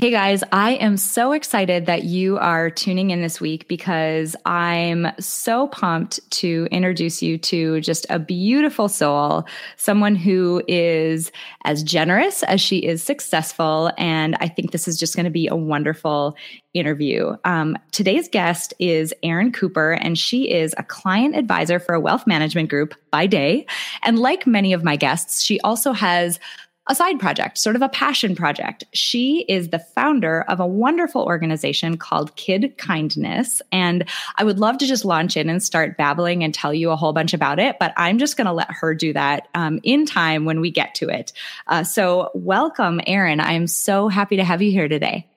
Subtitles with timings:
[0.00, 5.08] Hey guys, I am so excited that you are tuning in this week because I'm
[5.18, 9.44] so pumped to introduce you to just a beautiful soul,
[9.76, 11.30] someone who is
[11.64, 13.92] as generous as she is successful.
[13.98, 16.34] And I think this is just going to be a wonderful
[16.72, 17.36] interview.
[17.44, 22.26] Um, today's guest is Erin Cooper, and she is a client advisor for a wealth
[22.26, 23.66] management group by day.
[24.02, 26.40] And like many of my guests, she also has
[26.90, 28.82] a side project, sort of a passion project.
[28.92, 33.62] She is the founder of a wonderful organization called Kid Kindness.
[33.70, 36.96] And I would love to just launch in and start babbling and tell you a
[36.96, 40.04] whole bunch about it, but I'm just going to let her do that um, in
[40.04, 41.32] time when we get to it.
[41.68, 43.38] Uh, so, welcome, Erin.
[43.38, 45.28] I'm so happy to have you here today.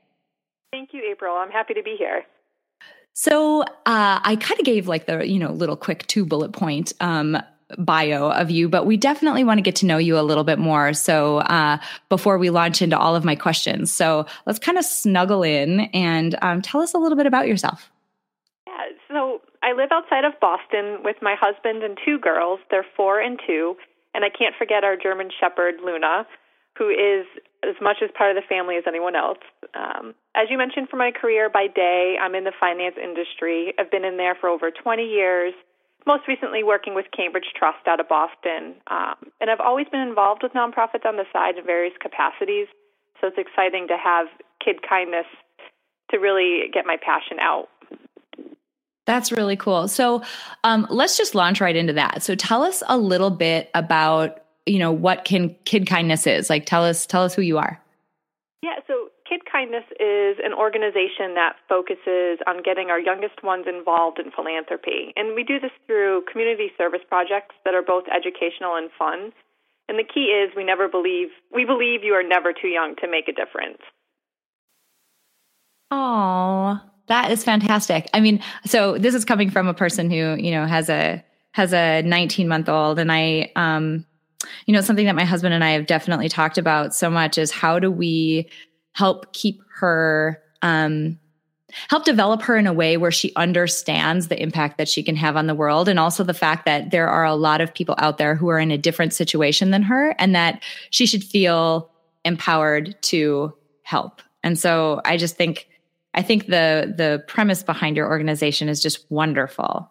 [0.72, 1.36] Thank you, April.
[1.36, 2.24] I'm happy to be here.
[3.14, 6.94] So uh, I kind of gave like the you know little quick two bullet point
[7.00, 7.38] um,
[7.78, 10.60] bio of you, but we definitely want to get to know you a little bit
[10.60, 10.94] more.
[10.94, 11.78] So uh,
[12.10, 16.38] before we launch into all of my questions, so let's kind of snuggle in and
[16.42, 17.92] um, tell us a little bit about yourself.
[18.68, 18.74] Yeah,
[19.08, 22.60] so I live outside of Boston with my husband and two girls.
[22.70, 23.76] They're four and two,
[24.14, 26.28] and I can't forget our German Shepherd Luna,
[26.78, 27.26] who is
[27.64, 29.40] as much as part of the family as anyone else.
[29.74, 33.74] Um, as you mentioned, for my career by day, I'm in the finance industry.
[33.80, 35.54] I've been in there for over 20 years
[36.06, 38.76] most recently working with Cambridge Trust out of Boston.
[38.88, 42.68] Um, and I've always been involved with nonprofits on the side in various capacities.
[43.22, 44.28] So it's exciting to have
[44.64, 45.26] kid kindness
[46.12, 47.70] to really get my passion out.
[49.06, 49.88] That's really cool.
[49.88, 50.24] So
[50.64, 52.24] um, let's just launch right into that.
[52.24, 56.50] So tell us a little bit about you know what can kid kindness is.
[56.50, 57.82] Like tell us tell us who you are.
[58.62, 58.76] Yeah.
[58.88, 64.30] So Kid Kindness is an organization that focuses on getting our youngest ones involved in
[64.30, 65.12] philanthropy.
[65.16, 69.34] And we do this through community service projects that are both educational and fun.
[69.90, 73.10] And the key is we never believe we believe you are never too young to
[73.10, 73.82] make a difference.
[75.90, 78.10] Oh, that is fantastic.
[78.14, 81.74] I mean, so this is coming from a person who, you know, has a has
[81.74, 84.06] a 19 month old and I um
[84.66, 87.50] you know, something that my husband and I have definitely talked about so much is
[87.50, 88.50] how do we
[88.94, 91.20] help keep her um,
[91.90, 95.36] help develop her in a way where she understands the impact that she can have
[95.36, 98.18] on the world and also the fact that there are a lot of people out
[98.18, 100.62] there who are in a different situation than her and that
[100.92, 101.90] she should feel
[102.26, 104.22] empowered to help.
[104.44, 105.68] And so I just think
[106.14, 109.90] I think the the premise behind your organization is just wonderful.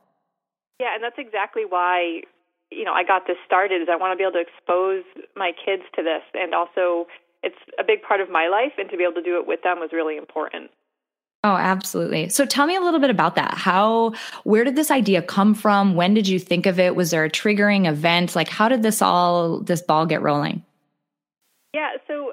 [0.81, 2.23] Yeah, and that's exactly why
[2.71, 5.05] you know I got this started is I want to be able to expose
[5.37, 7.07] my kids to this and also
[7.43, 9.63] it's a big part of my life, and to be able to do it with
[9.63, 10.71] them was really important.
[11.45, 12.29] Oh, absolutely.
[12.29, 13.55] So tell me a little bit about that.
[13.55, 14.13] How,
[14.45, 15.97] where did this idea come from?
[15.97, 16.95] When did you think of it?
[16.95, 18.37] Was there a triggering event?
[18.37, 20.65] Like, how did this all, this ball get rolling?
[21.75, 22.33] Yeah, so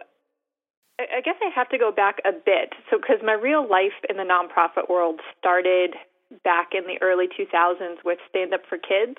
[1.00, 2.74] I guess I have to go back a bit.
[2.92, 5.96] So, because my real life in the nonprofit world started
[6.44, 9.18] back in the early 2000s with Stand Up for Kids.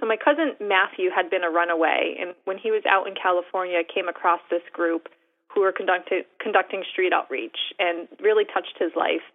[0.00, 3.84] So my cousin Matthew had been a runaway, and when he was out in California,
[3.84, 5.12] came across this group
[5.52, 9.26] who were conducting conducting street outreach, and really touched his life.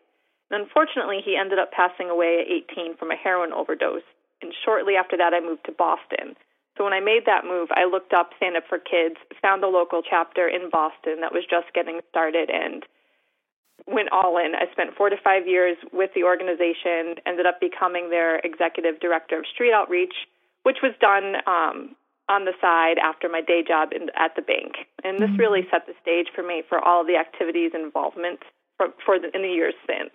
[0.50, 4.06] And unfortunately, he ended up passing away at 18 from a heroin overdose.
[4.42, 6.36] And shortly after that, I moved to Boston.
[6.78, 9.68] So when I made that move, I looked up Stand Up for Kids, found a
[9.68, 12.84] local chapter in Boston that was just getting started, and
[13.86, 14.56] went all in.
[14.56, 19.38] I spent four to five years with the organization, ended up becoming their executive director
[19.38, 20.14] of street outreach
[20.66, 21.96] which was done um,
[22.28, 24.90] on the side after my day job in, at the bank.
[25.04, 25.38] And this mm-hmm.
[25.38, 28.40] really set the stage for me for all the activities and involvement
[28.78, 30.10] for, for the, in the years since.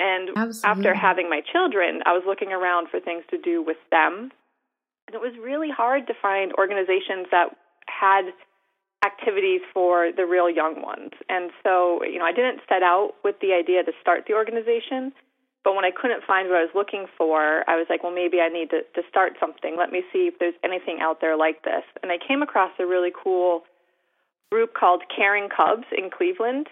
[0.00, 0.88] And Absolutely.
[0.88, 4.32] after having my children, I was looking around for things to do with them.
[5.06, 7.56] And it was really hard to find organizations that
[7.86, 8.32] had
[9.04, 11.12] activities for the real young ones.
[11.28, 15.12] And so, you know, I didn't set out with the idea to start the organization.
[15.66, 18.38] But when I couldn't find what I was looking for, I was like, well, maybe
[18.38, 19.74] I need to, to start something.
[19.76, 21.82] Let me see if there's anything out there like this.
[22.04, 23.64] And I came across a really cool
[24.52, 26.68] group called Caring Cubs in Cleveland.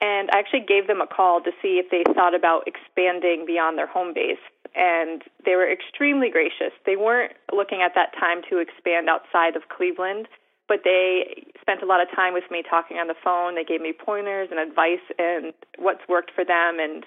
[0.00, 3.76] And I actually gave them a call to see if they thought about expanding beyond
[3.76, 4.40] their home base.
[4.74, 6.72] And they were extremely gracious.
[6.86, 10.28] They weren't looking at that time to expand outside of Cleveland,
[10.66, 13.54] but they spent a lot of time with me talking on the phone.
[13.54, 17.04] They gave me pointers and advice and what's worked for them and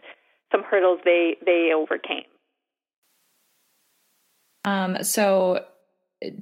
[0.53, 2.23] some hurdles they they overcame.
[4.65, 5.65] Um, so,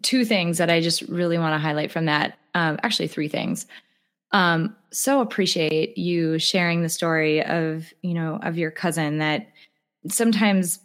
[0.02, 2.38] two things that I just really want to highlight from that.
[2.54, 3.66] Um, actually, three things.
[4.34, 9.48] Um, so appreciate you sharing the story of you know of your cousin that
[10.08, 10.80] sometimes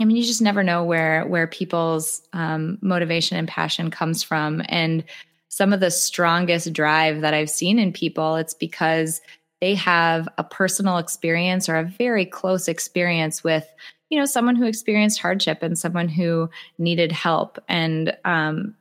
[0.00, 4.62] I mean, you just never know where where people's um, motivation and passion comes from,
[4.68, 5.04] and
[5.48, 9.20] some of the strongest drive that I've seen in people, it's because
[9.62, 13.64] they have a personal experience or a very close experience with,
[14.10, 17.60] you know, someone who experienced hardship and someone who needed help.
[17.68, 18.74] And um,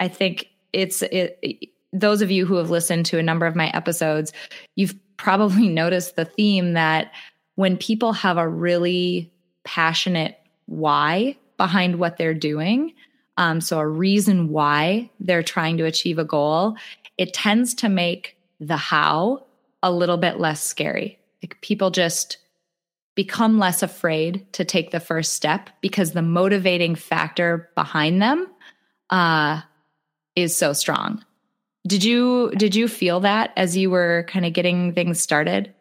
[0.00, 3.68] I think it's it, those of you who have listened to a number of my
[3.74, 4.32] episodes,
[4.74, 7.12] you've probably noticed the theme that
[7.56, 9.30] when people have a really
[9.64, 12.94] passionate why behind what they're doing,
[13.36, 16.74] um, so a reason why they're trying to achieve a goal,
[17.18, 19.44] it tends to make the how
[19.82, 21.18] a little bit less scary.
[21.42, 22.38] Like people just
[23.14, 28.46] become less afraid to take the first step because the motivating factor behind them
[29.10, 29.60] uh,
[30.34, 31.24] is so strong.
[31.86, 35.74] Did you did you feel that as you were kind of getting things started?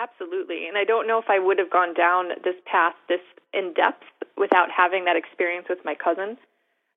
[0.00, 0.68] Absolutely.
[0.68, 3.20] And I don't know if I would have gone down this path this
[3.52, 4.04] in depth
[4.36, 6.36] without having that experience with my cousin.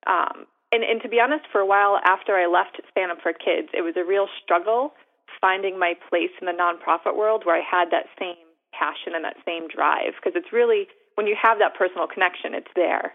[0.05, 3.33] Um, and, and to be honest, for a while after I left Stand Up for
[3.33, 4.93] Kids, it was a real struggle
[5.41, 8.35] finding my place in the nonprofit world where I had that same
[8.71, 10.13] passion and that same drive.
[10.15, 13.13] Because it's really, when you have that personal connection, it's there.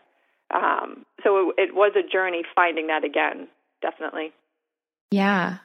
[0.55, 3.49] Um, so it, it was a journey finding that again,
[3.83, 4.33] definitely.
[5.11, 5.59] Yeah.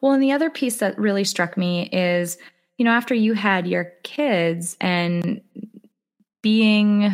[0.00, 2.38] Well, and the other piece that really struck me is,
[2.78, 5.40] you know, after you had your kids and
[6.42, 7.10] being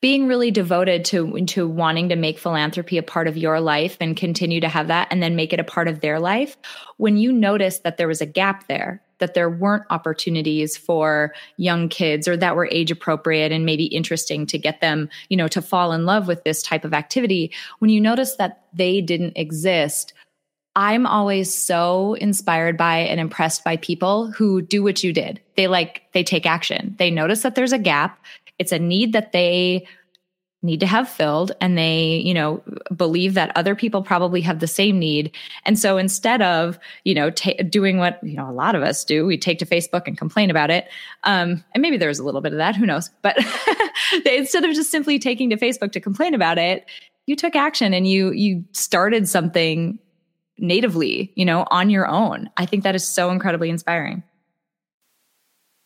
[0.00, 4.16] being really devoted to to wanting to make philanthropy a part of your life and
[4.16, 6.56] continue to have that and then make it a part of their life
[6.96, 11.88] when you noticed that there was a gap there that there weren't opportunities for young
[11.88, 15.62] kids or that were age appropriate and maybe interesting to get them you know to
[15.62, 20.12] fall in love with this type of activity when you notice that they didn't exist
[20.76, 25.40] I'm always so inspired by and impressed by people who do what you did.
[25.56, 26.94] They like, they take action.
[26.98, 28.22] They notice that there's a gap.
[28.58, 29.86] It's a need that they
[30.62, 32.62] need to have filled and they you know
[32.94, 35.34] believe that other people probably have the same need.
[35.64, 39.24] And so instead of you know doing what you know a lot of us do
[39.24, 40.88] we take to facebook and complain about it
[41.24, 43.10] um, and maybe there's a little bit of that who knows?
[43.22, 43.36] But
[44.24, 46.84] they, instead of just simply taking to facebook to complain about it
[47.26, 49.98] you took action and you you started something
[50.58, 52.50] natively you know on your own.
[52.56, 54.22] I think that is so incredibly inspiring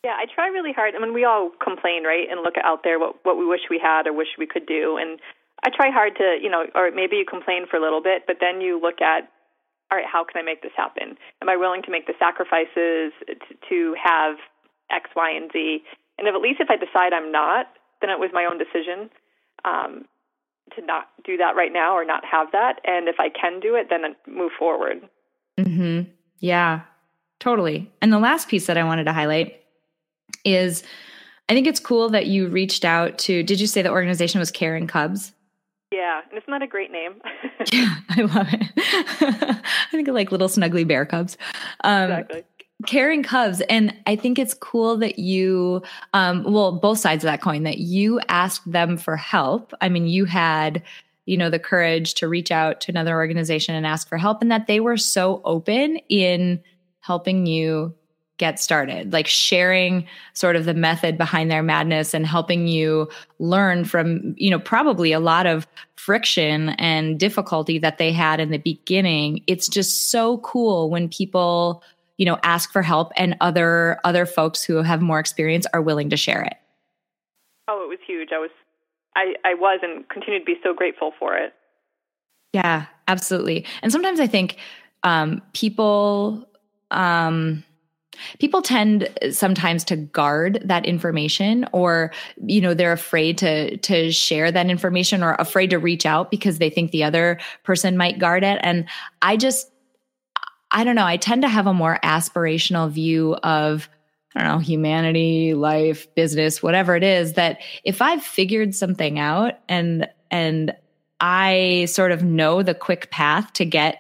[0.05, 0.94] yeah, I try really hard.
[0.94, 3.79] I mean, we all complain, right, and look out there what what we wish we
[3.79, 4.97] had or wish we could do.
[4.97, 5.20] And
[5.62, 8.37] I try hard to, you know, or maybe you complain for a little bit, but
[8.41, 9.29] then you look at,
[9.93, 11.19] all right, how can I make this happen?
[11.43, 13.35] Am I willing to make the sacrifices to,
[13.69, 14.37] to have
[14.91, 15.82] X, Y, and Z?
[16.17, 17.67] And if at least if I decide I'm not,
[18.00, 19.11] then it was my own decision
[19.67, 20.06] um,
[20.76, 22.81] to not do that right now or not have that.
[22.85, 25.06] And if I can do it, then move forward.
[25.58, 26.02] Hmm.
[26.38, 26.82] Yeah.
[27.38, 27.91] Totally.
[28.00, 29.61] And the last piece that I wanted to highlight
[30.44, 30.82] is
[31.50, 34.53] I think it's cool that you reached out to, did you say the organization was
[34.53, 35.32] Caring Cubs?
[35.93, 37.15] Yeah, and isn't that a great name?
[37.73, 38.71] yeah, I love it.
[39.56, 41.37] I think of like little snuggly bear cubs.
[41.82, 42.45] Um, exactly.
[42.87, 43.61] Caring Cubs.
[43.62, 45.83] And I think it's cool that you,
[46.14, 49.75] um, well, both sides of that coin, that you asked them for help.
[49.81, 50.83] I mean, you had,
[51.26, 54.50] you know, the courage to reach out to another organization and ask for help, and
[54.50, 56.62] that they were so open in
[57.00, 57.95] helping you
[58.40, 63.06] get started, like sharing sort of the method behind their madness and helping you
[63.38, 65.66] learn from, you know, probably a lot of
[65.97, 69.44] friction and difficulty that they had in the beginning.
[69.47, 71.85] It's just so cool when people,
[72.16, 76.09] you know, ask for help and other other folks who have more experience are willing
[76.09, 76.56] to share it.
[77.68, 78.30] Oh, it was huge.
[78.32, 78.50] I was
[79.16, 81.52] I I was and continue to be so grateful for it.
[82.54, 83.66] Yeah, absolutely.
[83.82, 84.56] And sometimes I think
[85.02, 86.49] um people
[86.90, 87.64] um
[88.39, 92.12] people tend sometimes to guard that information or
[92.47, 96.59] you know they're afraid to to share that information or afraid to reach out because
[96.59, 98.59] they think the other person might guard it.
[98.62, 98.87] And
[99.23, 99.71] i just
[100.71, 103.89] i don't know i tend to have a more aspirational view of
[104.35, 109.55] I don't know, humanity, life, business, whatever it is that if I've figured something out
[109.69, 110.73] and and
[111.21, 113.99] I sort of know the quick path to get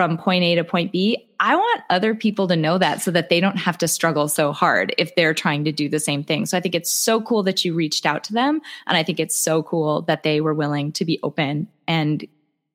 [0.00, 3.28] from point A to point B, I want other people to know that so that
[3.28, 6.46] they don't have to struggle so hard if they're trying to do the same thing.
[6.46, 8.62] So I think it's so cool that you reached out to them.
[8.86, 12.26] And I think it's so cool that they were willing to be open and,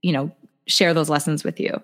[0.04, 0.30] you know,
[0.68, 1.82] share those lessons with you.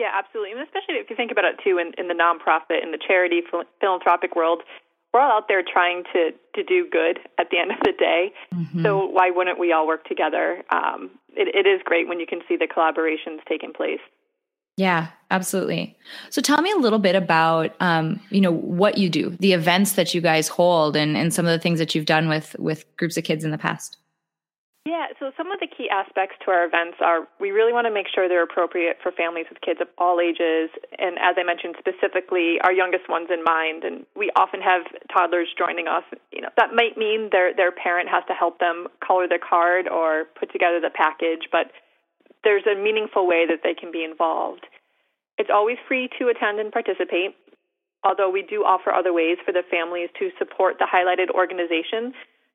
[0.00, 0.50] Yeah, absolutely.
[0.50, 3.42] And especially if you think about it too in, in the nonprofit, in the charity
[3.80, 4.62] philanthropic world,
[5.14, 8.32] we're all out there trying to to do good at the end of the day.
[8.52, 8.82] Mm-hmm.
[8.82, 10.64] So why wouldn't we all work together?
[10.70, 14.00] Um, it, it is great when you can see the collaborations taking place.
[14.78, 15.98] Yeah, absolutely.
[16.30, 19.94] So tell me a little bit about um, you know what you do, the events
[19.94, 22.84] that you guys hold, and and some of the things that you've done with with
[22.96, 23.96] groups of kids in the past.
[24.86, 27.92] Yeah, so some of the key aspects to our events are we really want to
[27.92, 31.74] make sure they're appropriate for families with kids of all ages, and as I mentioned,
[31.76, 33.82] specifically our youngest ones in mind.
[33.82, 36.04] And we often have toddlers joining us.
[36.30, 39.88] You know, that might mean their their parent has to help them color the card
[39.88, 41.74] or put together the package, but
[42.44, 44.66] there's a meaningful way that they can be involved.
[45.38, 47.36] It's always free to attend and participate,
[48.04, 52.14] although we do offer other ways for the families to support the highlighted organization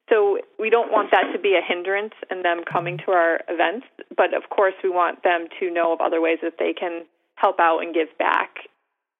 [0.10, 3.88] so we don't want that to be a hindrance in them coming to our events,
[4.16, 7.60] but of course we want them to know of other ways that they can help
[7.60, 8.68] out and give back.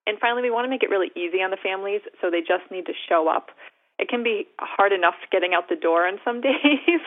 [0.06, 2.70] And finally, we want to make it really easy on the families, so they just
[2.70, 3.52] need to show up.
[3.98, 7.00] It can be hard enough getting out the door on some days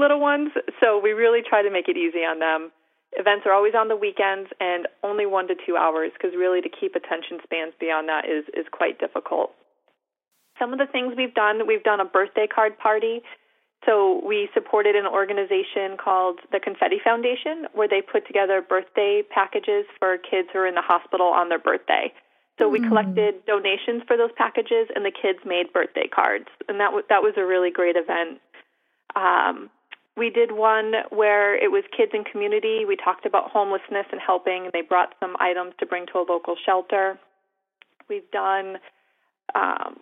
[0.00, 2.72] little ones, so we really try to make it easy on them.
[3.12, 6.68] Events are always on the weekends and only one to two hours because really to
[6.68, 9.52] keep attention spans beyond that is is quite difficult
[10.60, 13.22] some of the things we've done, we've done a birthday card party.
[13.86, 19.86] So we supported an organization called the Confetti Foundation, where they put together birthday packages
[19.98, 22.12] for kids who are in the hospital on their birthday.
[22.58, 22.88] So we hmm.
[22.88, 27.22] collected donations for those packages, and the kids made birthday cards, and that w- that
[27.22, 28.38] was a really great event.
[29.16, 29.70] Um,
[30.16, 32.84] we did one where it was kids in community.
[32.86, 36.24] We talked about homelessness and helping, and they brought some items to bring to a
[36.28, 37.18] local shelter.
[38.08, 38.78] We've done
[39.54, 40.00] um,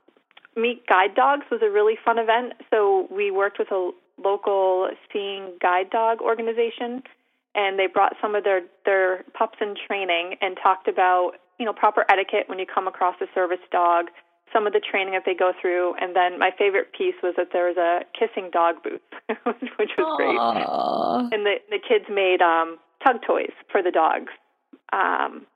[0.57, 2.55] Meet Guide Dogs was a really fun event.
[2.71, 3.91] So we worked with a
[4.23, 7.03] local seeing guide dog organization,
[7.55, 11.73] and they brought some of their their pups in training and talked about you know
[11.73, 14.07] proper etiquette when you come across a service dog,
[14.53, 17.49] some of the training that they go through, and then my favorite piece was that
[17.53, 19.01] there was a kissing dog booth,
[19.79, 20.17] which was Aww.
[20.17, 21.35] great.
[21.35, 24.33] And the the kids made um, tug toys for the dogs.
[24.93, 25.47] Um,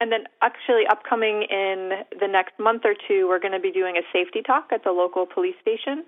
[0.00, 3.96] and then, actually, upcoming in the next month or two, we're going to be doing
[3.96, 6.04] a safety talk at the local police station.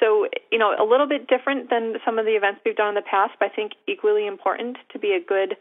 [0.00, 2.94] So, you know, a little bit different than some of the events we've done in
[2.94, 5.56] the past, but I think equally important to be a good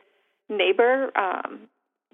[0.50, 1.70] neighbor, um,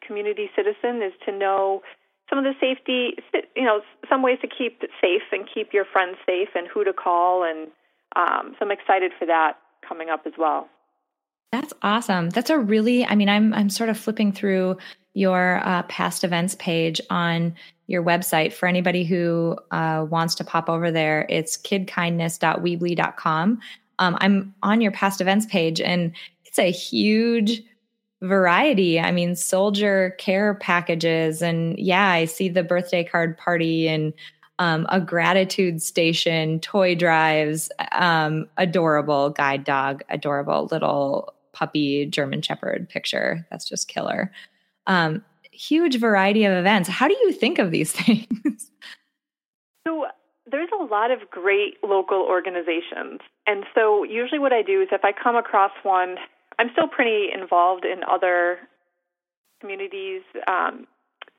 [0.05, 1.81] community citizen, is to know
[2.29, 3.15] some of the safety,
[3.55, 6.83] you know, some ways to keep it safe and keep your friends safe and who
[6.83, 7.43] to call.
[7.43, 7.69] And
[8.15, 9.57] um, so I'm excited for that
[9.88, 10.67] coming up as well.
[11.51, 12.29] That's awesome.
[12.29, 14.77] That's a really, I mean, I'm I'm sort of flipping through
[15.13, 17.53] your uh, past events page on
[17.88, 21.25] your website for anybody who uh, wants to pop over there.
[21.27, 23.59] It's kidkindness.weebly.com.
[23.98, 26.12] Um, I'm on your past events page and
[26.45, 27.63] it's a huge
[28.21, 28.99] variety.
[28.99, 31.41] I mean, soldier care packages.
[31.41, 34.13] And yeah, I see the birthday card party and
[34.59, 42.89] um, a gratitude station, toy drives, um, adorable guide dog, adorable little puppy German Shepherd
[42.89, 43.47] picture.
[43.49, 44.31] That's just killer
[44.89, 46.89] um, huge variety of events.
[46.89, 48.71] How do you think of these things?
[49.88, 50.07] So
[50.51, 53.21] there's a lot of great local organizations.
[53.47, 56.15] And so usually what I do is if I come across one,
[56.59, 58.59] I'm still pretty involved in other
[59.61, 60.87] communities, um,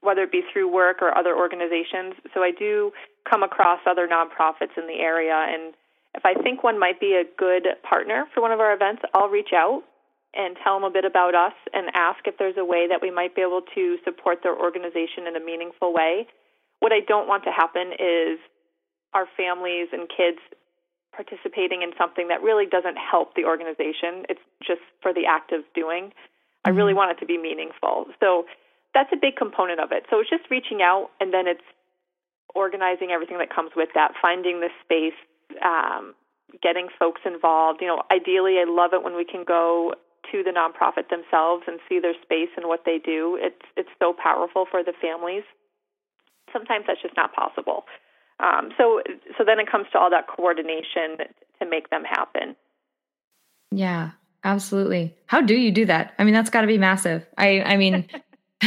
[0.00, 2.14] whether it be through work or other organizations.
[2.32, 2.90] So I do
[3.28, 5.36] come across other nonprofits in the area.
[5.36, 5.74] And
[6.14, 9.28] if I think one might be a good partner for one of our events, I'll
[9.28, 9.82] reach out
[10.32, 13.10] and tell them a bit about us and ask if there's a way that we
[13.10, 16.26] might be able to support their organization in a meaningful way.
[16.78, 18.38] What I don't want to happen is
[19.12, 20.38] our families and kids
[21.14, 24.24] participating in something that really doesn't help the organization.
[24.28, 26.10] It's just for the act of doing.
[26.10, 26.66] Mm-hmm.
[26.66, 28.06] I really want it to be meaningful.
[28.20, 28.44] So
[28.94, 30.04] that's a big component of it.
[30.10, 31.64] So it's just reaching out and then it's
[32.54, 35.18] organizing everything that comes with that, finding the space,
[35.62, 36.14] um,
[36.62, 37.80] getting folks involved.
[37.80, 39.94] You know, ideally, I love it when we can go
[40.30, 43.38] to the nonprofit themselves and see their space and what they do.
[43.40, 45.44] It's it's so powerful for the families.
[46.52, 47.84] Sometimes that's just not possible.
[48.42, 49.02] Um, so
[49.36, 51.18] so then it comes to all that coordination
[51.60, 52.56] to make them happen.
[53.70, 54.10] Yeah,
[54.44, 55.14] absolutely.
[55.26, 56.14] How do you do that?
[56.18, 57.26] I mean, that's got to be massive.
[57.38, 58.08] I I mean.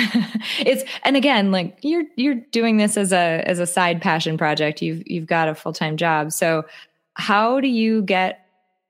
[0.57, 4.81] it's and again like you're you're doing this as a as a side passion project
[4.81, 6.65] you've you've got a full-time job so
[7.13, 8.43] how do you get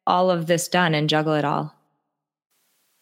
[0.08, 1.76] all of this done and juggle it all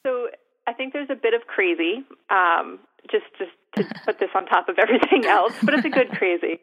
[0.04, 0.30] So,
[0.68, 2.80] I think there's a bit of crazy, um,
[3.12, 6.60] just just to put this on top of everything else, but it's a good crazy.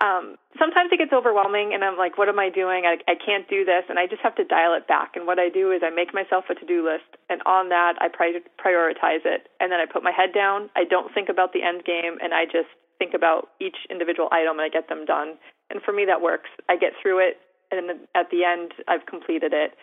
[0.00, 2.84] Um, sometimes it gets overwhelming, and I'm like, what am I doing?
[2.86, 5.16] I, I can't do this, and I just have to dial it back.
[5.16, 7.94] And what I do is I make myself a to do list, and on that,
[8.00, 10.70] I pri- prioritize it, and then I put my head down.
[10.76, 14.58] I don't think about the end game, and I just think about each individual item
[14.58, 15.38] and I get them done.
[15.70, 16.50] And for me, that works.
[16.68, 17.38] I get through it,
[17.70, 19.74] and then at the end, I've completed it.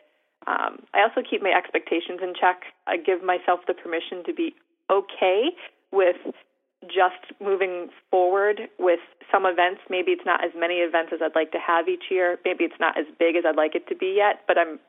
[0.48, 2.69] Um, I also keep my expectations in check.
[2.86, 4.53] I give myself the permission to be
[4.91, 5.55] okay
[5.91, 6.17] with
[6.88, 9.00] just moving forward with
[9.32, 9.82] some events.
[9.89, 12.38] Maybe it's not as many events as I'd like to have each year.
[12.46, 14.80] Maybe it's not as big as I'd like it to be yet, but I'm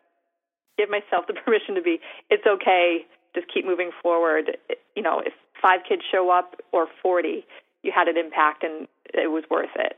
[0.78, 2.00] give myself the permission to be
[2.30, 3.06] it's okay.
[3.34, 4.56] Just keep moving forward.
[4.94, 7.44] You know, if five kids show up or 40,
[7.82, 9.96] you had an impact and it was worth it.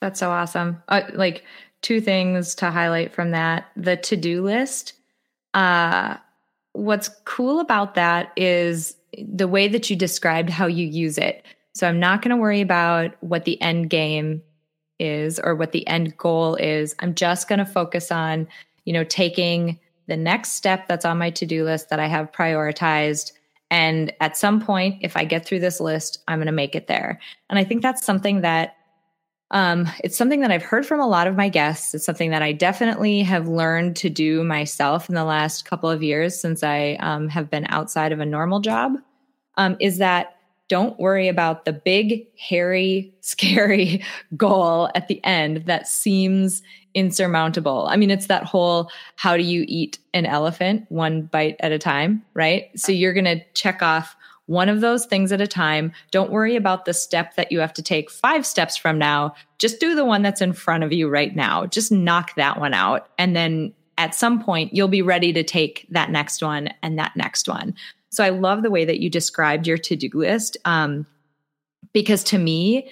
[0.00, 0.82] That's so awesome.
[0.88, 1.44] Uh, like
[1.82, 3.66] two things to highlight from that.
[3.76, 4.94] The to-do list.
[5.54, 6.16] Uh
[6.72, 11.44] what's cool about that is the way that you described how you use it.
[11.74, 14.42] So I'm not going to worry about what the end game
[14.98, 16.94] is or what the end goal is.
[16.98, 18.46] I'm just going to focus on,
[18.84, 23.32] you know, taking the next step that's on my to-do list that I have prioritized
[23.70, 26.88] and at some point if I get through this list, I'm going to make it
[26.88, 27.20] there.
[27.48, 28.76] And I think that's something that
[29.50, 31.94] um, it's something that I've heard from a lot of my guests.
[31.94, 36.02] It's something that I definitely have learned to do myself in the last couple of
[36.02, 38.94] years since I um, have been outside of a normal job.
[39.56, 40.36] Um, is that
[40.68, 44.04] don't worry about the big, hairy, scary
[44.36, 46.62] goal at the end that seems
[46.94, 47.86] insurmountable.
[47.90, 51.78] I mean, it's that whole how do you eat an elephant one bite at a
[51.78, 52.70] time, right?
[52.76, 54.16] So you're going to check off
[54.50, 55.92] one of those things at a time.
[56.10, 59.32] Don't worry about the step that you have to take five steps from now.
[59.58, 61.66] Just do the one that's in front of you right now.
[61.66, 63.08] Just knock that one out.
[63.16, 67.12] And then at some point, you'll be ready to take that next one and that
[67.14, 67.76] next one.
[68.08, 71.06] So I love the way that you described your to do list um,
[71.92, 72.90] because to me,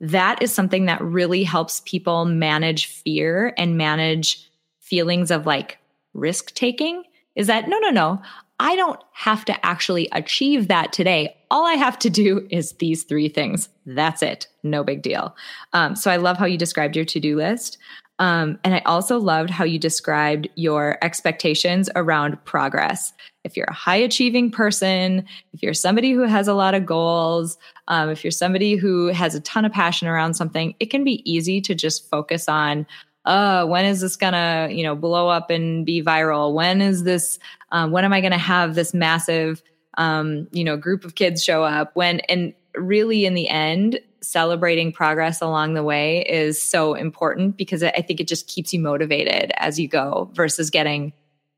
[0.00, 4.48] that is something that really helps people manage fear and manage
[4.78, 5.78] feelings of like
[6.14, 7.02] risk taking.
[7.34, 8.22] Is that no, no, no.
[8.60, 11.34] I don't have to actually achieve that today.
[11.50, 13.70] All I have to do is these three things.
[13.86, 14.48] That's it.
[14.62, 15.34] No big deal.
[15.72, 17.78] Um, so I love how you described your to do list.
[18.18, 23.14] Um, and I also loved how you described your expectations around progress.
[23.44, 27.56] If you're a high achieving person, if you're somebody who has a lot of goals,
[27.88, 31.22] um, if you're somebody who has a ton of passion around something, it can be
[31.30, 32.86] easy to just focus on,
[33.24, 36.54] uh, when is this gonna, you know, blow up and be viral?
[36.54, 37.38] When is this,
[37.72, 39.62] um, when am I gonna have this massive,
[39.98, 41.90] um, you know, group of kids show up?
[41.94, 47.82] When, and really in the end, celebrating progress along the way is so important because
[47.82, 51.12] I think it just keeps you motivated as you go versus getting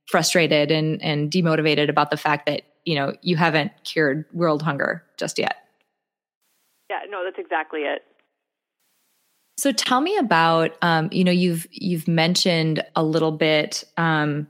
[0.06, 5.04] frustrated and, and demotivated about the fact that, you know, you haven't cured world hunger
[5.16, 5.56] just yet.
[6.90, 8.04] Yeah, no, that's exactly it.
[9.62, 14.48] So tell me about, um, you know, you've you've mentioned a little bit um,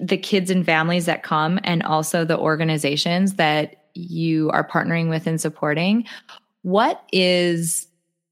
[0.00, 5.26] the kids and families that come, and also the organizations that you are partnering with
[5.26, 6.06] and supporting.
[6.62, 7.86] What is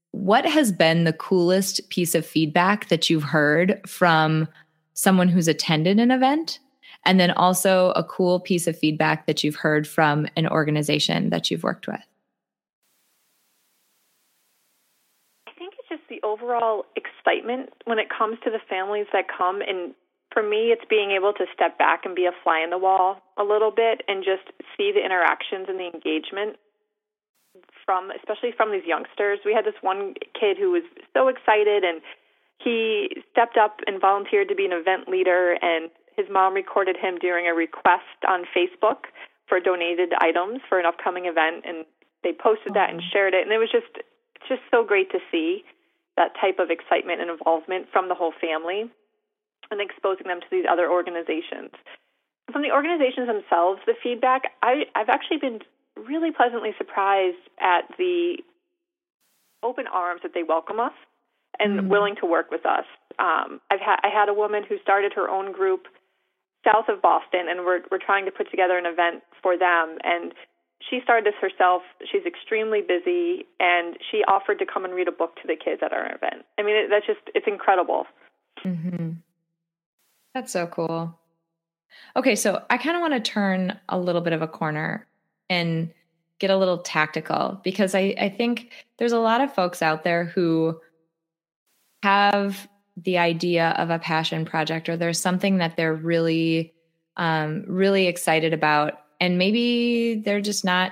[0.09, 4.47] what has been the coolest piece of feedback that you've heard from
[4.95, 6.57] someone who's attended an event?
[7.05, 11.51] And then also a cool piece of feedback that you've heard from an organization that
[11.51, 12.01] you've worked with.
[16.13, 19.61] the overall excitement when it comes to the families that come.
[19.61, 19.93] And
[20.33, 23.21] for me, it's being able to step back and be a fly in the wall
[23.37, 26.57] a little bit and just see the interactions and the engagement
[27.85, 29.39] from, especially from these youngsters.
[29.45, 32.01] We had this one kid who was so excited and
[32.57, 37.17] he stepped up and volunteered to be an event leader and his mom recorded him
[37.19, 39.11] during a request on Facebook
[39.47, 41.85] for donated items for an upcoming event and
[42.23, 43.91] they posted that and shared it and it was just
[44.35, 45.63] it's just so great to see
[46.17, 48.89] that type of excitement and involvement from the whole family
[49.71, 51.71] and exposing them to these other organizations.
[52.51, 55.59] From the organizations themselves, the feedback, I, I've actually been
[55.95, 58.37] really pleasantly surprised at the
[59.63, 60.93] open arms that they welcome us
[61.59, 61.89] and mm-hmm.
[61.89, 62.85] willing to work with us.
[63.19, 65.87] Um, I've had I had a woman who started her own group
[66.65, 69.97] south of Boston, and we're we're trying to put together an event for them.
[70.03, 70.33] And
[70.89, 71.81] she started this herself.
[72.11, 75.81] She's extremely busy, and she offered to come and read a book to the kids
[75.83, 76.45] at our event.
[76.57, 78.05] I mean, it, that's just it's incredible.
[78.65, 79.11] Mm-hmm.
[80.33, 81.17] That's so cool.
[82.15, 85.07] Okay, so I kind of want to turn a little bit of a corner
[85.49, 85.91] and
[86.39, 90.25] get a little tactical because I, I think there's a lot of folks out there
[90.25, 90.79] who
[92.01, 92.67] have
[92.97, 96.73] the idea of a passion project or there's something that they're really
[97.15, 100.91] um, really excited about and maybe they're just not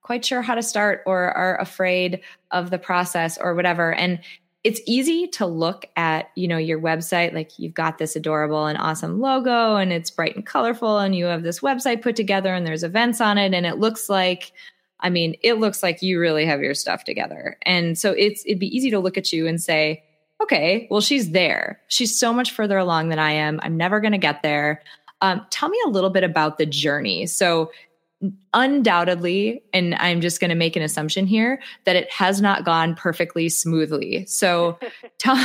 [0.00, 3.92] quite sure how to start or are afraid of the process or whatever.
[3.92, 4.20] And
[4.64, 8.78] it's easy to look at, you know, your website like you've got this adorable and
[8.78, 12.66] awesome logo and it's bright and colorful and you have this website put together and
[12.66, 14.52] there's events on it and it looks like
[14.98, 17.58] I mean, it looks like you really have your stuff together.
[17.62, 20.02] And so it's it'd be easy to look at you and say,
[20.42, 21.82] okay, well, she's there.
[21.88, 23.60] She's so much further along than I am.
[23.62, 24.80] I'm never going to get there.
[25.20, 27.26] Um, tell me a little bit about the journey.
[27.26, 27.70] So,
[28.54, 32.94] undoubtedly, and I'm just going to make an assumption here that it has not gone
[32.94, 34.24] perfectly smoothly.
[34.26, 34.78] So,
[35.18, 35.36] tell,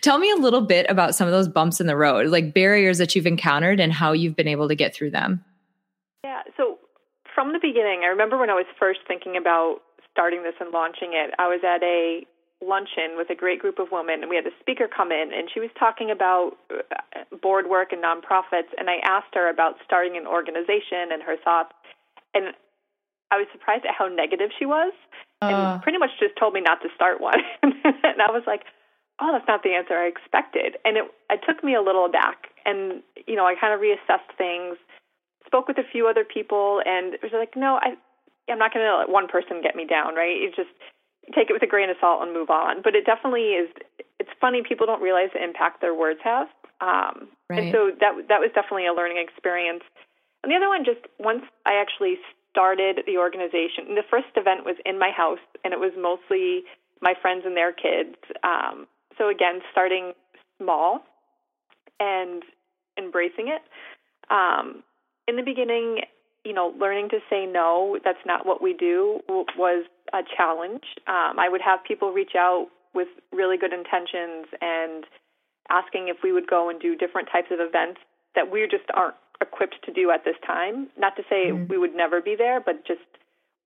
[0.00, 2.98] tell me a little bit about some of those bumps in the road, like barriers
[2.98, 5.44] that you've encountered and how you've been able to get through them.
[6.24, 6.42] Yeah.
[6.56, 6.78] So,
[7.34, 11.12] from the beginning, I remember when I was first thinking about starting this and launching
[11.12, 12.26] it, I was at a
[12.64, 15.48] luncheon with a great group of women, and we had a speaker come in, and
[15.52, 18.72] she was talking about uh, board work and nonprofits.
[18.78, 21.72] And I asked her about starting an organization and her thoughts,
[22.34, 22.54] and
[23.30, 24.92] I was surprised at how negative she was,
[25.42, 25.46] uh.
[25.46, 27.40] and pretty much just told me not to start one.
[27.62, 28.64] and I was like,
[29.20, 32.48] "Oh, that's not the answer I expected." And it it took me a little aback,
[32.64, 34.78] and you know, I kind of reassessed things,
[35.44, 37.96] spoke with a few other people, and it was like, "No, I."
[38.48, 40.30] I'm not going to let one person get me down, right?
[40.30, 40.70] It just
[41.34, 42.82] take it with a grain of salt and move on.
[42.82, 43.70] But it definitely is.
[44.18, 46.48] It's funny people don't realize the impact their words have.
[46.80, 47.64] Um, right.
[47.64, 49.82] And so that that was definitely a learning experience.
[50.42, 52.16] And the other one, just once I actually
[52.50, 56.64] started the organization, the first event was in my house, and it was mostly
[57.00, 58.16] my friends and their kids.
[58.42, 58.86] Um,
[59.18, 60.12] so again, starting
[60.58, 61.04] small
[62.00, 62.42] and
[62.98, 63.62] embracing it.
[64.30, 64.82] Um,
[65.28, 66.00] in the beginning,
[66.46, 70.84] you know, learning to say no, that's not what we do, was a challenge.
[71.08, 75.04] Um, I would have people reach out with really good intentions and
[75.68, 78.00] asking if we would go and do different types of events
[78.36, 80.86] that we just aren't equipped to do at this time.
[80.96, 81.66] Not to say mm-hmm.
[81.68, 83.00] we would never be there, but just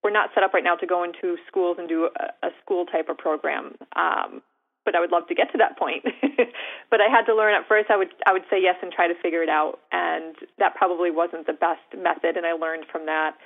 [0.03, 2.87] we're not set up right now to go into schools and do a, a school
[2.87, 3.77] type of program.
[3.95, 4.40] Um,
[4.85, 6.05] but I would love to get to that point.
[6.90, 7.90] but I had to learn at first.
[7.90, 11.11] I would I would say yes and try to figure it out, and that probably
[11.11, 12.37] wasn't the best method.
[12.37, 13.37] And I learned from that.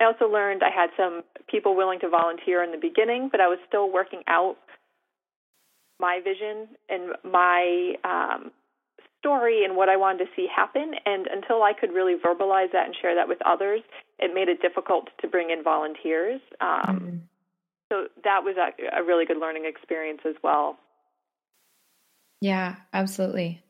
[0.00, 3.46] I also learned I had some people willing to volunteer in the beginning, but I
[3.46, 4.56] was still working out
[6.00, 8.50] my vision and my um,
[9.20, 10.94] story and what I wanted to see happen.
[11.06, 13.82] And until I could really verbalize that and share that with others,
[14.18, 16.40] it made it difficult to bring in volunteers.
[16.60, 17.16] Um, mm-hmm
[17.92, 20.78] so that was a, a really good learning experience as well.
[22.40, 23.62] Yeah, absolutely.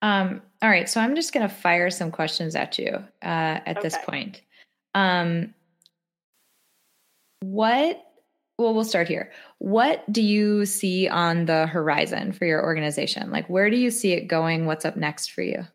[0.00, 3.76] Um, all right, so I'm just going to fire some questions at you uh, at
[3.76, 3.80] okay.
[3.82, 4.40] this point.
[4.94, 5.54] Um,
[7.40, 8.02] what?
[8.58, 9.30] Well, we'll start here.
[9.58, 13.30] What do you see on the horizon for your organization?
[13.30, 14.64] Like, where do you see it going?
[14.64, 15.66] What's up next for you?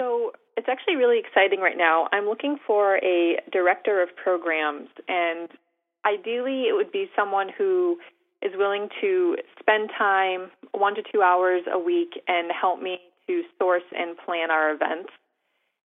[0.00, 2.08] So it's actually really exciting right now.
[2.12, 5.48] I'm looking for a director of programs, and
[6.06, 7.98] ideally, it would be someone who
[8.42, 13.42] is willing to spend time, one to two hours a week, and help me to
[13.58, 15.10] source and plan our events.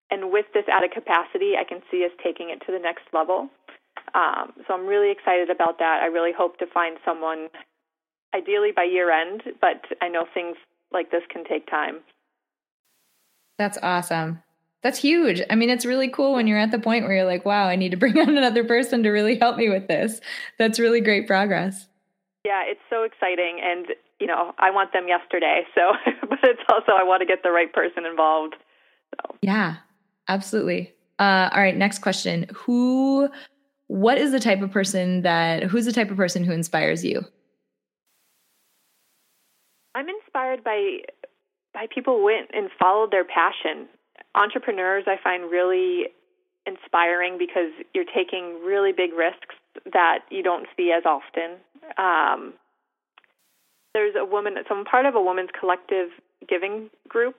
[0.10, 3.50] And with this added capacity, I can see us taking it to the next level.
[4.16, 6.00] Um, so I'm really excited about that.
[6.02, 7.50] I really hope to find someone,
[8.34, 10.56] ideally by year end, but I know things
[10.92, 12.00] like this can take time.
[13.58, 14.42] That's awesome.
[14.84, 15.42] That's huge.
[15.50, 17.76] I mean, it's really cool when you're at the point where you're like, wow, I
[17.76, 20.22] need to bring on another person to really help me with this.
[20.58, 21.88] That's really great progress.
[22.46, 23.60] Yeah, it's so exciting.
[23.62, 23.88] And,
[24.20, 25.64] you know, I want them yesterday.
[25.76, 25.94] So,
[26.30, 28.56] but it's also, I want to get the right person involved.
[29.16, 29.36] So.
[29.42, 29.78] Yeah,
[30.28, 30.94] absolutely.
[31.20, 32.46] Uh, all right, next question.
[32.54, 33.30] Who,
[33.88, 37.26] what is the type of person that, who's the type of person who inspires you?
[39.96, 41.00] I'm inspired by
[41.74, 43.88] by people who went and followed their passion
[44.38, 46.08] entrepreneurs I find really
[46.66, 49.56] inspiring because you're taking really big risks
[49.94, 51.58] that you don't see as often.
[51.98, 52.54] Um,
[53.94, 56.10] there's a woman, so I'm part of a women's collective
[56.48, 57.36] giving group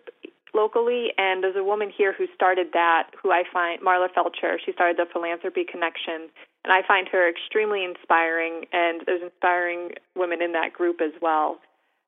[0.55, 4.73] locally, and there's a woman here who started that, who I find, Marla Felcher, she
[4.73, 6.29] started the Philanthropy Connection,
[6.65, 11.59] and I find her extremely inspiring, and there's inspiring women in that group as well.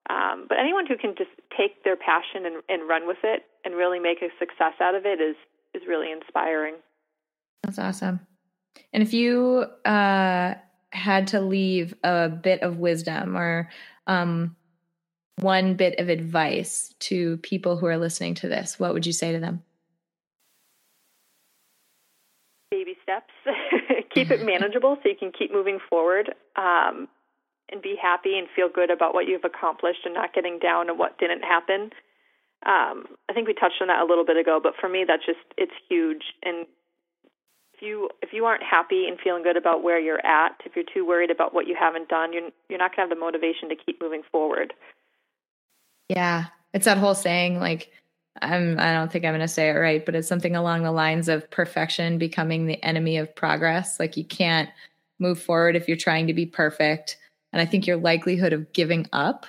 [0.09, 3.75] Um, but anyone who can just take their passion and, and run with it and
[3.75, 5.37] really make a success out of it is
[5.75, 6.75] is really inspiring.
[7.63, 8.21] That's awesome.
[8.93, 10.55] And if you uh,
[10.91, 13.69] had to leave a bit of wisdom or
[14.07, 14.57] um,
[15.37, 19.33] one bit of advice to people who are listening to this, what would you say
[19.33, 19.63] to them?
[22.71, 23.33] Baby steps.
[24.15, 26.35] keep it manageable so you can keep moving forward.
[26.57, 27.09] Um,
[27.71, 30.99] and be happy and feel good about what you've accomplished and not getting down on
[30.99, 31.91] what didn't happen.
[32.67, 35.25] Um, I think we touched on that a little bit ago, but for me, that's
[35.25, 36.25] just it's huge.
[36.43, 36.67] And
[37.75, 40.85] if you if you aren't happy and feeling good about where you're at, if you're
[40.93, 43.71] too worried about what you haven't done, you're you're not going to have the motivation
[43.71, 44.75] to keep moving forward.
[46.09, 47.91] Yeah, it's that whole saying like
[48.43, 50.93] I'm I don't think I'm going to say it right, but it's something along the
[50.93, 53.99] lines of perfection becoming the enemy of progress.
[53.99, 54.69] Like you can't
[55.19, 57.17] move forward if you're trying to be perfect.
[57.53, 59.47] And I think your likelihood of giving up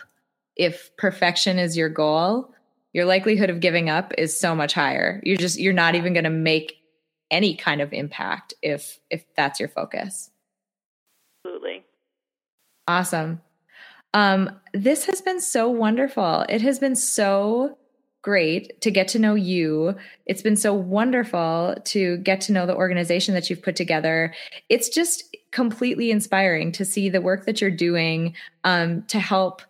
[0.55, 2.53] if perfection is your goal,
[2.93, 5.21] your likelihood of giving up is so much higher.
[5.23, 6.77] You're just you're not even going to make
[7.29, 10.29] any kind of impact if if that's your focus.
[11.45, 11.83] Absolutely.
[12.87, 13.41] Awesome.
[14.13, 16.45] Um, this has been so wonderful.
[16.49, 17.77] It has been so
[18.21, 19.95] great to get to know you.
[20.25, 24.33] It's been so wonderful to get to know the organization that you've put together.
[24.69, 29.61] It's just completely inspiring to see the work that you're doing um, to help,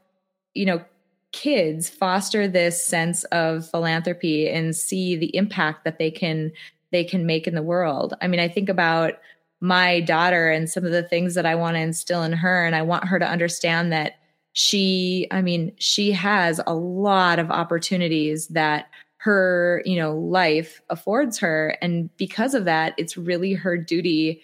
[0.53, 0.83] you know,
[1.31, 6.51] kids foster this sense of philanthropy and see the impact that they can
[6.91, 8.13] they can make in the world.
[8.21, 9.13] I mean, I think about
[9.61, 12.75] my daughter and some of the things that I want to instill in her and
[12.75, 14.15] I want her to understand that
[14.53, 21.37] she i mean she has a lot of opportunities that her you know life affords
[21.37, 24.41] her and because of that it's really her duty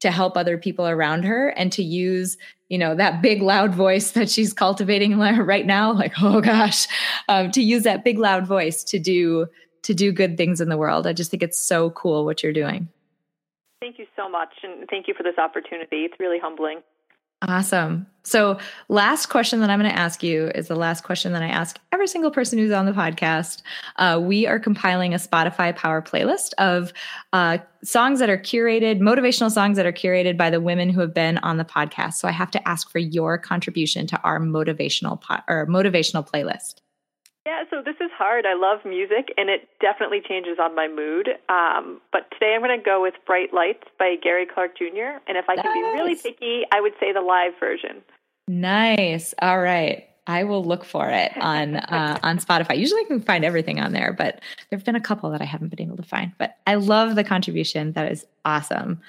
[0.00, 4.12] to help other people around her and to use you know that big loud voice
[4.12, 6.86] that she's cultivating right now like oh gosh
[7.28, 9.46] um, to use that big loud voice to do
[9.82, 11.06] to do good things in the world.
[11.06, 12.88] I just think it's so cool what you're doing.
[13.80, 16.04] Thank you so much and thank you for this opportunity.
[16.04, 16.82] It's really humbling
[17.48, 18.06] Awesome.
[18.22, 21.48] So, last question that I'm going to ask you is the last question that I
[21.48, 23.62] ask every single person who's on the podcast.
[23.96, 26.92] Uh, we are compiling a Spotify Power playlist of
[27.32, 31.14] uh, songs that are curated, motivational songs that are curated by the women who have
[31.14, 32.14] been on the podcast.
[32.14, 36.74] So, I have to ask for your contribution to our motivational po- or motivational playlist.
[37.46, 38.44] Yeah, so this is hard.
[38.44, 41.30] I love music, and it definitely changes on my mood.
[41.48, 45.24] Um, but today I'm going to go with Bright Lights by Gary Clark Jr.
[45.26, 45.62] And if I nice.
[45.62, 48.02] can be really picky, I would say the live version.
[48.46, 49.32] Nice.
[49.40, 50.09] All right.
[50.26, 52.78] I will look for it on uh, on Spotify.
[52.78, 55.68] Usually, I can find everything on there, but there've been a couple that I haven't
[55.68, 56.32] been able to find.
[56.38, 57.92] But I love the contribution.
[57.92, 59.00] That is awesome.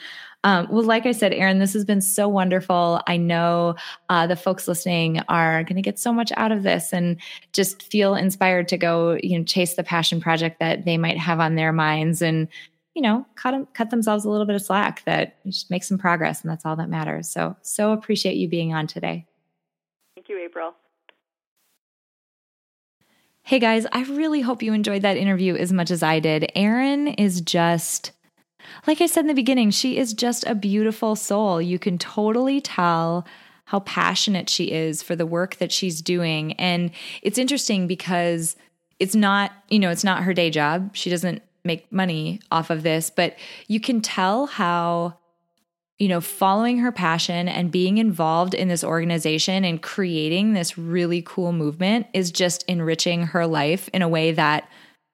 [0.43, 3.01] Um, well, like I said, Erin, this has been so wonderful.
[3.05, 3.75] I know
[4.09, 7.17] uh, the folks listening are going to get so much out of this and
[7.53, 11.39] just feel inspired to go, you know, chase the passion project that they might have
[11.39, 12.47] on their minds and,
[12.95, 15.03] you know, cut cut themselves a little bit of slack.
[15.05, 17.29] That just make some progress, and that's all that matters.
[17.29, 19.27] So, so appreciate you being on today.
[20.15, 20.73] Thank you, April.
[23.51, 26.49] Hey guys, I really hope you enjoyed that interview as much as I did.
[26.55, 28.13] Erin is just
[28.87, 31.61] like I said in the beginning, she is just a beautiful soul.
[31.61, 33.27] You can totally tell
[33.65, 36.53] how passionate she is for the work that she's doing.
[36.53, 38.55] And it's interesting because
[38.99, 40.95] it's not, you know, it's not her day job.
[40.95, 43.35] She doesn't make money off of this, but
[43.67, 45.17] you can tell how
[46.01, 51.21] you know, following her passion and being involved in this organization and creating this really
[51.21, 54.67] cool movement is just enriching her life in a way that,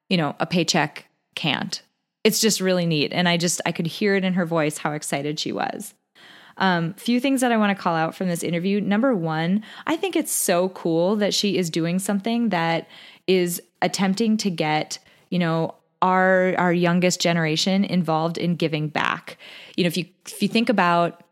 [0.10, 1.82] you know, a paycheck can't
[2.28, 3.13] it's just really neat.
[3.13, 5.93] And I just, I could hear it in her voice how excited she was.
[6.58, 8.82] Um, few things that I want to call out from this interview.
[8.82, 12.89] Number one, I think it's so cool that she is doing something that
[13.28, 19.38] is attempting to get, you know, our our youngest generation involved in giving back.
[19.76, 21.24] You know, if you if you think about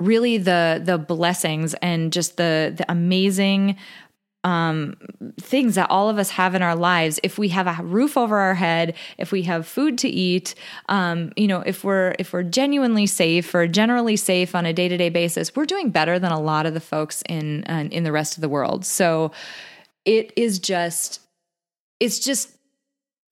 [0.00, 3.76] really the the blessings and just the the amazing
[4.44, 4.96] um,
[5.40, 7.20] things that all of us have in our lives.
[7.22, 10.54] If we have a roof over our head, if we have food to eat,
[10.88, 14.88] um, you know, if we're if we're genuinely safe or generally safe on a day
[14.88, 18.02] to day basis, we're doing better than a lot of the folks in uh, in
[18.02, 18.84] the rest of the world.
[18.84, 19.30] So
[20.04, 21.20] it is just
[22.00, 22.50] it's just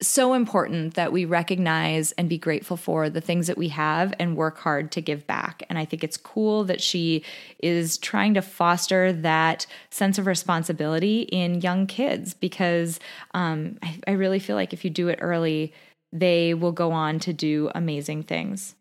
[0.01, 4.35] so important that we recognize and be grateful for the things that we have and
[4.35, 5.63] work hard to give back.
[5.69, 7.23] And I think it's cool that she
[7.59, 12.99] is trying to foster that sense of responsibility in young kids because
[13.33, 15.73] um, I, I really feel like if you do it early,
[16.11, 18.75] they will go on to do amazing things.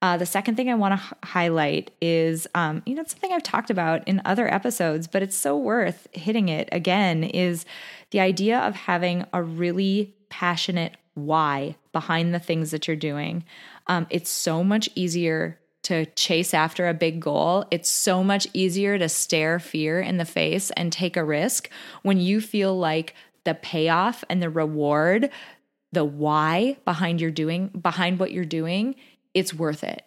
[0.00, 3.32] Uh, the second thing I want to h- highlight is, um, you know, it's something
[3.32, 7.24] I've talked about in other episodes, but it's so worth hitting it again.
[7.24, 7.64] Is
[8.10, 13.44] the idea of having a really passionate why behind the things that you're doing.
[13.86, 17.64] Um, it's so much easier to chase after a big goal.
[17.70, 21.70] It's so much easier to stare fear in the face and take a risk
[22.02, 25.30] when you feel like the payoff and the reward,
[25.92, 28.94] the why behind your doing behind what you're doing,
[29.34, 30.02] it's worth it.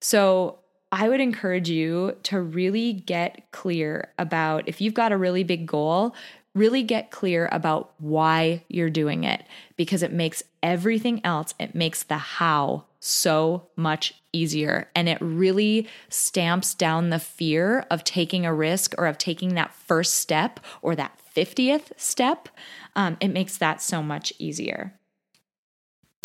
[0.00, 0.58] So
[0.92, 5.66] I would encourage you to really get clear about if you've got a really big
[5.66, 6.14] goal,
[6.54, 9.44] really get clear about why you're doing it
[9.76, 14.88] because it makes everything else, it makes the how so much easier.
[14.94, 19.74] And it really stamps down the fear of taking a risk or of taking that
[19.74, 22.48] first step or that 50th step.
[22.94, 24.94] Um, it makes that so much easier.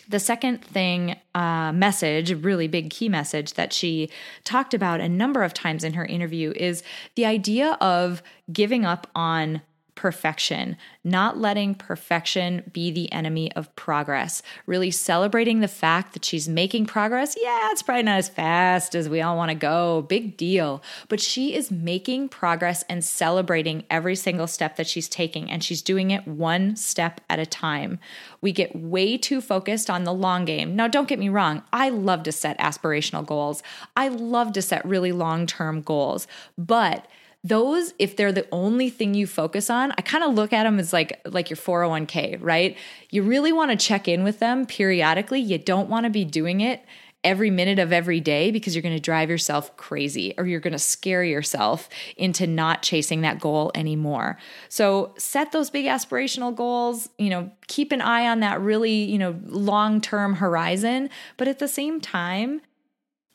[0.10, 4.10] The second thing, uh, message, really big key message that she
[4.44, 6.82] talked about a number of times in her interview is
[7.14, 9.62] the idea of giving up on
[10.00, 16.48] perfection, not letting perfection be the enemy of progress, really celebrating the fact that she's
[16.48, 17.36] making progress.
[17.38, 21.20] Yeah, it's probably not as fast as we all want to go, big deal, but
[21.20, 26.12] she is making progress and celebrating every single step that she's taking, and she's doing
[26.12, 28.00] it one step at a time.
[28.40, 30.78] We get way too focused on the long game.
[30.78, 33.62] Now, don't get me wrong, I love to set aspirational goals,
[33.98, 36.26] I love to set really long term goals,
[36.58, 37.06] but
[37.44, 40.78] those if they're the only thing you focus on i kind of look at them
[40.78, 42.78] as like like your 401k right?
[43.10, 45.40] You really want to check in with them periodically.
[45.40, 46.84] You don't want to be doing it
[47.22, 50.74] every minute of every day because you're going to drive yourself crazy or you're going
[50.74, 54.38] to scare yourself into not chasing that goal anymore.
[54.70, 59.18] So set those big aspirational goals, you know, keep an eye on that really, you
[59.18, 62.62] know, long-term horizon, but at the same time,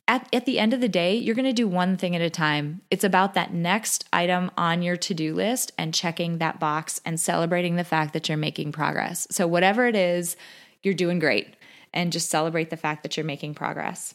[0.06, 2.28] at, at the end of the day, you're going to do one thing at a
[2.28, 2.82] time.
[2.90, 7.18] It's about that next item on your to do list and checking that box and
[7.18, 9.26] celebrating the fact that you're making progress.
[9.30, 10.36] So, whatever it is,
[10.82, 11.56] you're doing great
[11.94, 14.14] and just celebrate the fact that you're making progress.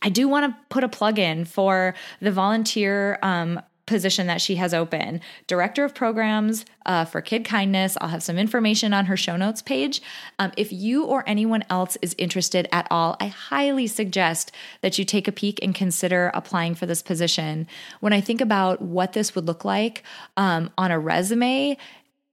[0.00, 4.54] I do want to put a plug in for the volunteer um, position that she
[4.56, 5.20] has open.
[5.48, 7.96] Director of programs uh, for kid kindness.
[8.00, 10.00] I'll have some information on her show notes page.
[10.38, 15.04] Um, if you or anyone else is interested at all i highly suggest that you
[15.04, 17.66] take a peek and consider applying for this position.
[18.00, 20.02] When i think about what this would look like
[20.36, 21.76] um, on a resume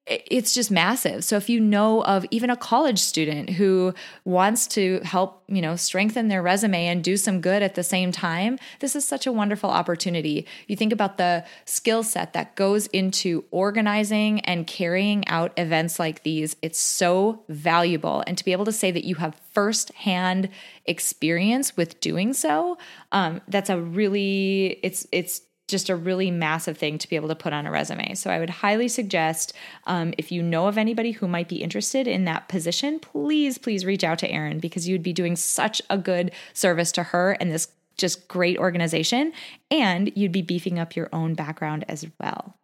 [0.08, 1.24] it's just massive.
[1.24, 5.76] So if you know of even a college student who wants to help, you know,
[5.76, 9.32] strengthen their resume and do some good at the same time, this is such a
[9.32, 10.46] wonderful opportunity.
[10.68, 16.22] You think about the skill set that goes into organizing and carrying out events like
[16.22, 16.56] these.
[16.62, 20.50] It's so valuable and to be able to say that you have firsthand
[20.86, 22.78] experience with doing so,
[23.12, 27.36] um, that's a really it's it's just a really massive thing to be able to
[27.36, 28.14] put on a resume.
[28.14, 29.54] So I would highly suggest
[29.86, 33.86] um, if you know of anybody who might be interested in that position, please, please
[33.86, 37.52] reach out to Erin because you'd be doing such a good service to her and
[37.52, 39.32] this just great organization,
[39.72, 42.58] and you'd be beefing up your own background as well.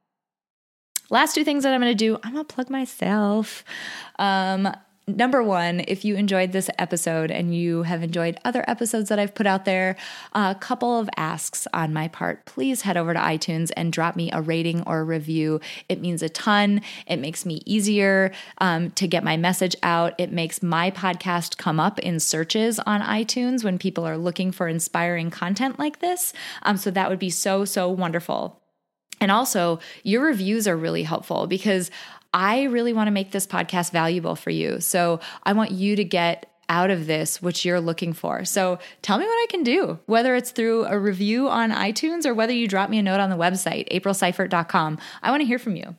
[1.10, 3.64] Last two things that I'm going to do, I'm going to plug myself.
[4.20, 4.68] Um,
[5.08, 9.34] number one, if you enjoyed this episode and you have enjoyed other episodes that I've
[9.34, 9.96] put out there,
[10.34, 12.46] a couple of asks on my part.
[12.46, 15.60] Please head over to iTunes and drop me a rating or a review.
[15.90, 16.82] It means a ton.
[17.08, 20.14] It makes me easier um, to get my message out.
[20.18, 24.68] It makes my podcast come up in searches on iTunes when people are looking for
[24.68, 26.34] inspiring content like this.
[26.64, 28.62] Um, so that would be so, so wonderful.
[29.22, 31.92] And also, your reviews are really helpful because
[32.34, 34.80] I really want to make this podcast valuable for you.
[34.80, 38.46] So I want you to get out of this what you're looking for.
[38.46, 42.34] So tell me what I can do, whether it's through a review on iTunes or
[42.34, 44.98] whether you drop me a note on the website, aprilseifert.com.
[45.22, 45.96] I want to hear from you.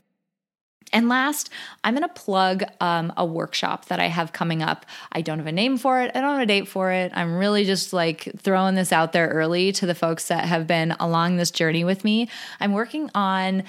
[0.94, 1.50] And last,
[1.84, 4.84] I'm going to plug um, a workshop that I have coming up.
[5.10, 7.12] I don't have a name for it, I don't have a date for it.
[7.14, 10.92] I'm really just like throwing this out there early to the folks that have been
[10.92, 12.28] along this journey with me.
[12.60, 13.64] I'm working on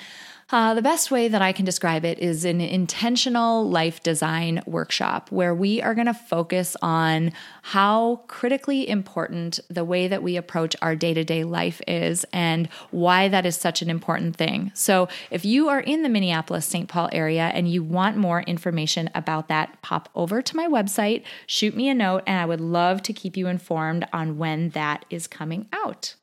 [0.54, 5.32] uh, the best way that I can describe it is an intentional life design workshop
[5.32, 7.32] where we are going to focus on
[7.64, 12.70] how critically important the way that we approach our day to day life is and
[12.92, 14.72] why that is such an important thing.
[14.76, 16.88] So, if you are in the Minneapolis St.
[16.88, 21.76] Paul area and you want more information about that, pop over to my website, shoot
[21.76, 25.26] me a note, and I would love to keep you informed on when that is
[25.26, 26.14] coming out.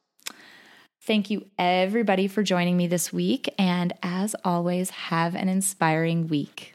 [1.02, 3.52] Thank you, everybody, for joining me this week.
[3.58, 6.74] And as always, have an inspiring week.